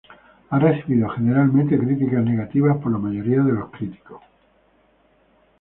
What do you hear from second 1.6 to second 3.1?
críticas negativas por la